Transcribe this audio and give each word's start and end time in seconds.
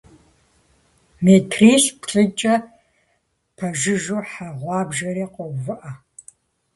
Метрищ-плӀыкӀэ 1.23 2.55
пэжыжьэу 3.55 4.23
хьэ 4.31 4.47
гъуабжэри 4.59 5.25
къоувыӀэ. 5.33 5.91